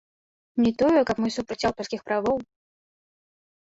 [0.65, 2.37] Не тое, каб мы супраць аўтарскіх правоў.